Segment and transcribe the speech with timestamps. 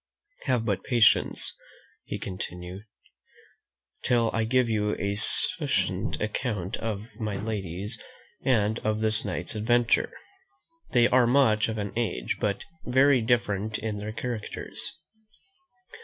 [0.45, 1.55] Have but patience,"
[2.21, 2.81] continued
[4.01, 8.01] he, "till I give you a succinct account of my ladies
[8.43, 10.11] and of this night's adventure.
[10.89, 14.91] They are much of an age, but very different in their characters.